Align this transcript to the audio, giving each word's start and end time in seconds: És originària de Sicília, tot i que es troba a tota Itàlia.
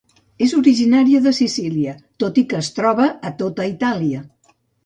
És 0.45 0.53
originària 0.59 1.19
de 1.25 1.33
Sicília, 1.41 1.95
tot 2.25 2.41
i 2.43 2.47
que 2.55 2.59
es 2.65 2.73
troba 2.81 3.11
a 3.31 3.37
tota 3.43 3.71
Itàlia. 3.77 4.27